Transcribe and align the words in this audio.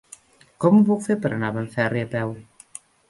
Com 0.63 0.77
ho 0.77 0.87
puc 0.87 1.03
fer 1.09 1.17
per 1.25 1.31
anar 1.37 1.51
a 1.53 1.55
Benferri 1.59 2.03
a 2.07 2.09
peu? 2.15 2.33